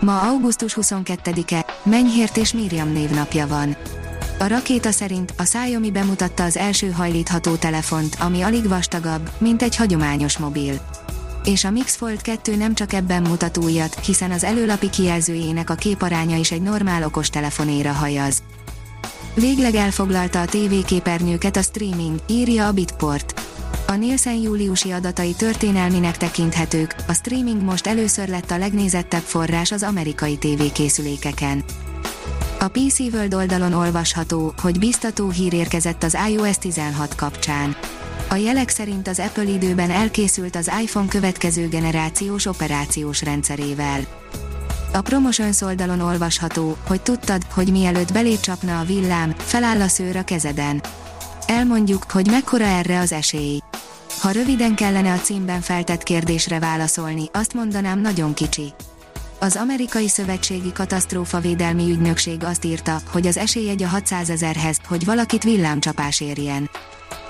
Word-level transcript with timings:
Ma 0.00 0.20
augusztus 0.20 0.76
22-e, 0.80 1.66
Menyhért 1.82 2.36
és 2.36 2.52
Miriam 2.52 2.92
névnapja 2.92 3.46
van. 3.46 3.76
A 4.38 4.46
rakéta 4.46 4.90
szerint 4.90 5.34
a 5.36 5.42
Xiaomi 5.42 5.90
bemutatta 5.90 6.44
az 6.44 6.56
első 6.56 6.90
hajlítható 6.90 7.54
telefont, 7.54 8.16
ami 8.20 8.42
alig 8.42 8.68
vastagabb, 8.68 9.30
mint 9.38 9.62
egy 9.62 9.76
hagyományos 9.76 10.38
mobil. 10.38 10.80
És 11.44 11.64
a 11.64 11.70
Mix 11.70 11.96
Fold 11.96 12.22
2 12.22 12.56
nem 12.56 12.74
csak 12.74 12.92
ebben 12.92 13.22
mutat 13.22 13.56
újat, 13.56 14.04
hiszen 14.04 14.30
az 14.30 14.44
előlapi 14.44 14.90
kijelzőjének 14.90 15.70
a 15.70 15.74
képaránya 15.74 16.36
is 16.36 16.50
egy 16.50 16.62
normál 16.62 17.02
okos 17.02 17.30
telefonéra 17.30 17.92
hajaz. 17.92 18.42
Végleg 19.34 19.74
elfoglalta 19.74 20.40
a 20.40 20.44
tévéképernyőket 20.44 21.56
a 21.56 21.62
streaming, 21.62 22.18
írja 22.26 22.66
a 22.66 22.72
Bitport. 22.72 23.35
A 23.88 23.94
Nielsen 23.94 24.34
júliusi 24.34 24.90
adatai 24.90 25.34
történelminek 25.34 26.16
tekinthetők, 26.16 26.94
a 27.08 27.12
streaming 27.12 27.62
most 27.62 27.86
először 27.86 28.28
lett 28.28 28.50
a 28.50 28.58
legnézettebb 28.58 29.22
forrás 29.22 29.72
az 29.72 29.82
amerikai 29.82 30.36
tévékészülékeken. 30.36 31.64
A 32.60 32.68
PC 32.68 32.98
World 32.98 33.34
oldalon 33.34 33.72
olvasható, 33.72 34.52
hogy 34.62 34.78
biztató 34.78 35.30
hír 35.30 35.52
érkezett 35.52 36.02
az 36.02 36.16
iOS 36.28 36.58
16 36.58 37.14
kapcsán. 37.14 37.76
A 38.28 38.34
jelek 38.34 38.68
szerint 38.68 39.08
az 39.08 39.18
Apple 39.18 39.44
időben 39.44 39.90
elkészült 39.90 40.56
az 40.56 40.70
iPhone 40.82 41.08
következő 41.08 41.68
generációs 41.68 42.46
operációs 42.46 43.22
rendszerével. 43.22 44.00
A 44.92 45.00
Promotions 45.00 45.60
oldalon 45.60 46.00
olvasható, 46.00 46.76
hogy 46.86 47.02
tudtad, 47.02 47.42
hogy 47.50 47.70
mielőtt 47.70 48.12
belé 48.12 48.36
csapna 48.40 48.78
a 48.78 48.84
villám, 48.84 49.34
feláll 49.36 49.80
a 49.80 49.88
szőr 49.88 50.16
a 50.16 50.24
kezeden. 50.24 50.82
Elmondjuk, 51.46 52.10
hogy 52.10 52.30
mekkora 52.30 52.64
erre 52.64 52.98
az 52.98 53.12
esély. 53.12 53.60
Ha 54.20 54.30
röviden 54.30 54.74
kellene 54.74 55.12
a 55.12 55.18
címben 55.18 55.60
feltett 55.60 56.02
kérdésre 56.02 56.58
válaszolni, 56.58 57.28
azt 57.32 57.54
mondanám 57.54 58.00
nagyon 58.00 58.34
kicsi. 58.34 58.72
Az 59.40 59.56
amerikai 59.56 60.08
szövetségi 60.08 60.72
katasztrófavédelmi 60.72 61.90
ügynökség 61.90 62.44
azt 62.44 62.64
írta, 62.64 63.00
hogy 63.10 63.26
az 63.26 63.36
esély 63.36 63.68
egy 63.68 63.82
a 63.82 63.88
600 63.88 64.30
ezerhez, 64.30 64.78
hogy 64.88 65.04
valakit 65.04 65.42
villámcsapás 65.42 66.20
érjen. 66.20 66.70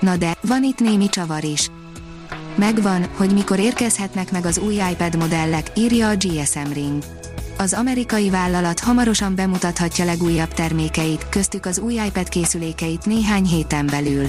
Na 0.00 0.16
de, 0.16 0.36
van 0.40 0.62
itt 0.64 0.78
némi 0.78 1.08
csavar 1.08 1.44
is. 1.44 1.70
Megvan, 2.56 3.06
hogy 3.16 3.32
mikor 3.32 3.58
érkezhetnek 3.58 4.30
meg 4.30 4.46
az 4.46 4.58
új 4.58 4.74
iPad 4.74 5.16
modellek, 5.16 5.70
írja 5.76 6.08
a 6.08 6.16
GSM 6.16 6.72
Ring. 6.72 7.02
Az 7.58 7.72
amerikai 7.72 8.30
vállalat 8.30 8.80
hamarosan 8.80 9.34
bemutathatja 9.34 10.04
legújabb 10.04 10.54
termékeit, 10.54 11.28
köztük 11.28 11.66
az 11.66 11.78
új 11.78 11.92
iPad 11.92 12.28
készülékeit 12.28 13.06
néhány 13.06 13.44
héten 13.44 13.86
belül. 13.86 14.28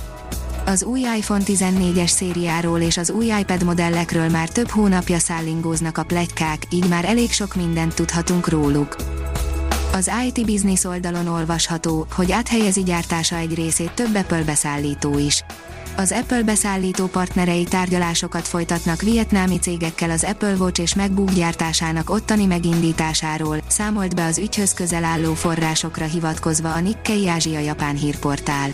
Az 0.67 0.83
új 0.83 0.99
iPhone 0.99 1.43
14-es 1.45 2.07
szériáról 2.07 2.79
és 2.79 2.97
az 2.97 3.09
új 3.09 3.25
iPad 3.39 3.63
modellekről 3.63 4.29
már 4.29 4.49
több 4.49 4.69
hónapja 4.69 5.19
szállingóznak 5.19 5.97
a 5.97 6.03
plegykák, 6.03 6.63
így 6.69 6.87
már 6.87 7.05
elég 7.05 7.31
sok 7.31 7.55
mindent 7.55 7.93
tudhatunk 7.93 8.49
róluk. 8.49 8.95
Az 9.93 10.11
IT 10.27 10.45
Business 10.45 10.83
oldalon 10.83 11.27
olvasható, 11.27 12.07
hogy 12.11 12.31
áthelyezi 12.31 12.83
gyártása 12.83 13.35
egy 13.35 13.55
részét 13.55 13.91
több 13.91 14.15
Apple 14.15 14.43
beszállító 14.43 15.17
is. 15.17 15.43
Az 15.95 16.11
Apple 16.11 16.43
beszállító 16.43 17.05
partnerei 17.05 17.63
tárgyalásokat 17.63 18.47
folytatnak 18.47 19.01
vietnámi 19.01 19.59
cégekkel 19.59 20.09
az 20.09 20.23
Apple 20.23 20.53
Watch 20.53 20.81
és 20.81 20.95
MacBook 20.95 21.31
gyártásának 21.31 22.09
ottani 22.09 22.45
megindításáról, 22.45 23.57
számolt 23.67 24.15
be 24.15 24.25
az 24.25 24.37
ügyhöz 24.37 24.73
közel 24.73 25.03
álló 25.03 25.33
forrásokra 25.33 26.05
hivatkozva 26.05 26.73
a 26.73 26.79
Nikkei 26.79 27.27
Ázsia 27.27 27.59
Japán 27.59 27.95
hírportál. 27.95 28.69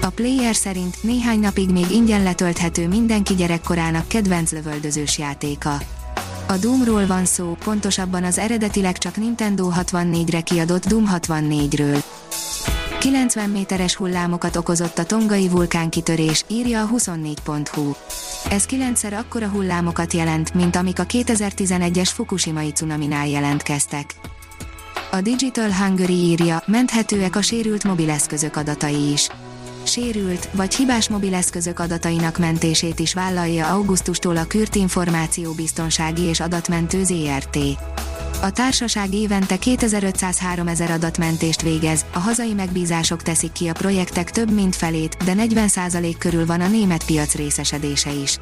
A 0.00 0.10
player 0.10 0.54
szerint 0.54 1.02
néhány 1.02 1.40
napig 1.40 1.70
még 1.70 1.90
ingyen 1.90 2.22
letölthető 2.22 2.88
mindenki 2.88 3.34
gyerekkorának 3.34 4.08
kedvenc 4.08 4.52
lövöldözős 4.52 5.18
játéka. 5.18 5.76
A 6.46 6.56
Doomról 6.56 7.06
van 7.06 7.24
szó, 7.24 7.56
pontosabban 7.64 8.24
az 8.24 8.38
eredetileg 8.38 8.98
csak 8.98 9.16
Nintendo 9.16 9.70
64-re 9.80 10.40
kiadott 10.40 10.86
Doom 10.86 11.10
64-ről. 11.12 12.02
90 13.00 13.50
méteres 13.50 13.94
hullámokat 13.94 14.56
okozott 14.56 14.98
a 14.98 15.04
tongai 15.04 15.48
vulkánkitörés, 15.48 16.44
írja 16.48 16.82
a 16.82 16.88
24.hu. 16.88 17.92
Ez 18.50 18.66
kilencszer 18.66 19.12
akkora 19.12 19.48
hullámokat 19.48 20.12
jelent, 20.12 20.54
mint 20.54 20.76
amik 20.76 20.98
a 20.98 21.04
2011-es 21.04 22.10
Fukushimai 22.14 22.70
cunaminál 22.70 23.28
jelentkeztek. 23.28 24.14
A 25.10 25.20
Digital 25.20 25.72
Hungary 25.72 26.12
írja, 26.12 26.62
menthetőek 26.66 27.36
a 27.36 27.42
sérült 27.42 27.84
mobileszközök 27.84 28.56
adatai 28.56 29.12
is 29.12 29.28
sérült 29.84 30.48
vagy 30.52 30.74
hibás 30.74 31.08
mobileszközök 31.08 31.78
adatainak 31.78 32.38
mentését 32.38 32.98
is 32.98 33.14
vállalja 33.14 33.66
augusztustól 33.66 34.36
a 34.36 34.44
Kürt 34.44 34.74
Információbiztonsági 34.74 36.22
és 36.22 36.40
Adatmentő 36.40 37.04
ZRT. 37.04 37.58
A 38.42 38.50
társaság 38.50 39.14
évente 39.14 39.56
2500-3000 39.60 40.94
adatmentést 40.94 41.62
végez, 41.62 42.04
a 42.12 42.18
hazai 42.18 42.52
megbízások 42.52 43.22
teszik 43.22 43.52
ki 43.52 43.68
a 43.68 43.72
projektek 43.72 44.30
több 44.30 44.50
mint 44.50 44.76
felét, 44.76 45.16
de 45.24 45.32
40% 45.36 46.14
körül 46.18 46.46
van 46.46 46.60
a 46.60 46.68
német 46.68 47.04
piac 47.04 47.34
részesedése 47.34 48.12
is. 48.12 48.38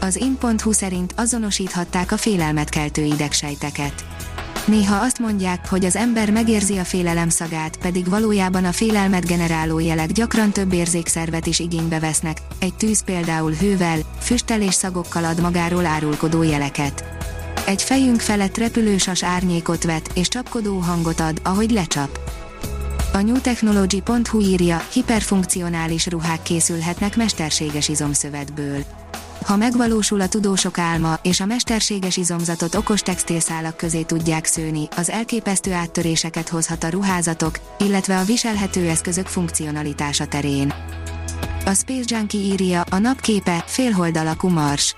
Az 0.00 0.16
in.hu 0.16 0.72
szerint 0.72 1.12
azonosíthatták 1.16 2.12
a 2.12 2.16
félelmet 2.16 2.68
keltő 2.68 3.04
idegsejteket. 3.04 4.15
Néha 4.66 4.96
azt 4.96 5.18
mondják, 5.18 5.68
hogy 5.68 5.84
az 5.84 5.96
ember 5.96 6.30
megérzi 6.30 6.76
a 6.76 6.84
félelem 6.84 7.28
szagát, 7.28 7.76
pedig 7.76 8.08
valójában 8.08 8.64
a 8.64 8.72
félelmet 8.72 9.26
generáló 9.26 9.78
jelek 9.78 10.12
gyakran 10.12 10.50
több 10.50 10.72
érzékszervet 10.72 11.46
is 11.46 11.58
igénybe 11.58 11.98
vesznek, 11.98 12.38
egy 12.58 12.74
tűz 12.74 13.04
például 13.04 13.52
hővel, 13.52 13.98
füsttel 14.20 14.62
és 14.62 14.74
szagokkal 14.74 15.24
ad 15.24 15.40
magáról 15.40 15.86
árulkodó 15.86 16.42
jeleket. 16.42 17.04
Egy 17.66 17.82
fejünk 17.82 18.20
felett 18.20 18.56
repülősas 18.56 19.22
árnyékot 19.22 19.84
vet, 19.84 20.10
és 20.14 20.28
csapkodó 20.28 20.78
hangot 20.78 21.20
ad, 21.20 21.40
ahogy 21.44 21.70
lecsap. 21.70 22.18
A 23.12 23.20
newtechnology.hu 23.20 24.40
írja, 24.40 24.82
hiperfunkcionális 24.92 26.06
ruhák 26.06 26.42
készülhetnek 26.42 27.16
mesterséges 27.16 27.88
izomszövetből 27.88 28.84
ha 29.44 29.56
megvalósul 29.56 30.20
a 30.20 30.28
tudósok 30.28 30.78
álma, 30.78 31.18
és 31.22 31.40
a 31.40 31.46
mesterséges 31.46 32.16
izomzatot 32.16 32.74
okos 32.74 33.00
textilszálak 33.00 33.76
közé 33.76 34.02
tudják 34.02 34.44
szőni, 34.44 34.88
az 34.96 35.10
elképesztő 35.10 35.72
áttöréseket 35.72 36.48
hozhat 36.48 36.84
a 36.84 36.88
ruházatok, 36.88 37.58
illetve 37.78 38.18
a 38.18 38.24
viselhető 38.24 38.88
eszközök 38.88 39.26
funkcionalitása 39.26 40.26
terén. 40.26 40.72
A 41.64 41.74
Space 41.74 42.16
Junkie 42.16 42.40
írja, 42.40 42.84
a 42.90 42.98
napképe, 42.98 43.64
félhold 43.66 44.16
alakú 44.16 44.48
mars. 44.48 44.96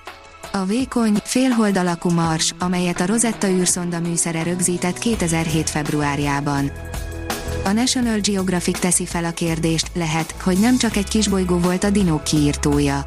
A 0.51 0.65
vékony, 0.65 1.17
félhold 1.23 1.77
alakú 1.77 2.09
mars, 2.09 2.53
amelyet 2.59 3.01
a 3.01 3.05
Rosetta 3.05 3.49
űrszonda 3.49 3.99
műszere 3.99 4.43
rögzített 4.43 4.97
2007. 4.99 5.69
februárjában. 5.69 6.71
A 7.65 7.71
National 7.71 8.19
Geographic 8.19 8.79
teszi 8.79 9.05
fel 9.05 9.25
a 9.25 9.31
kérdést, 9.31 9.91
lehet, 9.93 10.35
hogy 10.41 10.59
nem 10.59 10.77
csak 10.77 10.95
egy 10.95 11.07
kisbolygó 11.07 11.57
volt 11.57 11.83
a 11.83 11.89
dinók 11.89 12.23
kiírtója 12.23 13.03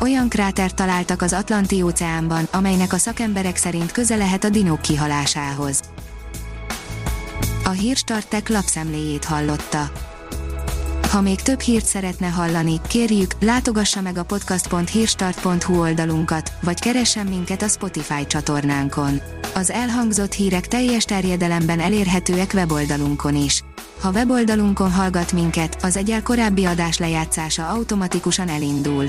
olyan 0.00 0.28
krátert 0.28 0.74
találtak 0.74 1.22
az 1.22 1.32
Atlanti 1.32 1.82
óceánban, 1.82 2.48
amelynek 2.50 2.92
a 2.92 2.98
szakemberek 2.98 3.56
szerint 3.56 3.92
köze 3.92 4.16
lehet 4.16 4.44
a 4.44 4.48
dinók 4.48 4.82
kihalásához. 4.82 5.80
A 7.64 7.70
hírstartek 7.70 8.48
lapszemléjét 8.48 9.24
hallotta. 9.24 9.90
Ha 11.10 11.20
még 11.20 11.42
több 11.42 11.60
hírt 11.60 11.84
szeretne 11.84 12.26
hallani, 12.26 12.80
kérjük, 12.88 13.30
látogassa 13.40 14.00
meg 14.00 14.16
a 14.16 14.22
podcast.hírstart.hu 14.22 15.80
oldalunkat, 15.80 16.52
vagy 16.62 16.80
keressen 16.80 17.26
minket 17.26 17.62
a 17.62 17.68
Spotify 17.68 18.26
csatornánkon. 18.26 19.20
Az 19.54 19.70
elhangzott 19.70 20.32
hírek 20.32 20.68
teljes 20.68 21.04
terjedelemben 21.04 21.80
elérhetőek 21.80 22.50
weboldalunkon 22.54 23.34
is. 23.34 23.62
Ha 24.00 24.10
weboldalunkon 24.10 24.92
hallgat 24.92 25.32
minket, 25.32 25.78
az 25.82 25.96
egyel 25.96 26.22
korábbi 26.22 26.64
adás 26.64 26.98
lejátszása 26.98 27.68
automatikusan 27.68 28.48
elindul 28.48 29.08